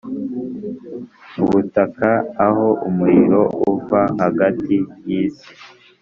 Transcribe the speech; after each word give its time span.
ubutaka 1.43 2.09
aho 2.45 2.67
umuriro 2.87 3.41
uva 3.71 4.01
hagati 4.21 4.75
yisi 5.07 5.49